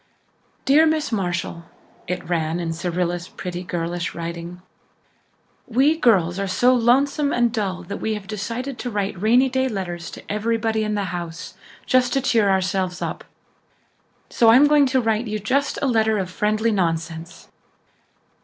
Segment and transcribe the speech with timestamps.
[0.65, 1.63] "Dear Miss Marshall,"
[2.07, 4.63] it ran in Cyrilla's pretty girlish writing,
[5.67, 9.67] "we girls are so lonesome and dull that we have decided to write rainy day
[9.69, 11.53] letters to everybody in the house
[11.85, 13.23] just to cheer ourselves up.
[14.27, 17.47] So I'm going to write to you just a letter of friendly nonsense."